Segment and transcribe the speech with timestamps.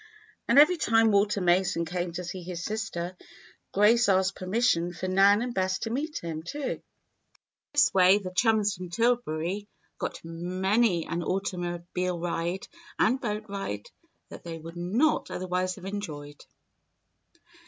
[0.47, 3.15] And every time Walter Mason came to see his sister,
[3.71, 6.59] Grace asked permission for Nan and Bess to meet him, too.
[6.63, 6.81] In
[7.71, 9.67] this way the chums from Tillbury
[9.99, 12.67] got many an automobile ride
[12.97, 13.91] and boat ride
[14.29, 16.45] that they would not otherwise have enjoyed.